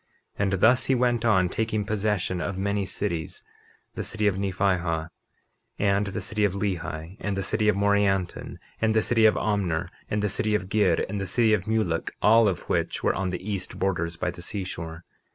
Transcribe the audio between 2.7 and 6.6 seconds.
cities, the city of Nephihah, and the city of